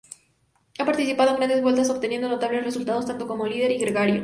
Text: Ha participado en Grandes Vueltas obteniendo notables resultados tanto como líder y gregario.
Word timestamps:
Ha 0.79 0.83
participado 0.85 1.29
en 1.29 1.35
Grandes 1.37 1.61
Vueltas 1.61 1.91
obteniendo 1.91 2.27
notables 2.27 2.63
resultados 2.63 3.05
tanto 3.05 3.27
como 3.27 3.45
líder 3.45 3.69
y 3.69 3.77
gregario. 3.77 4.19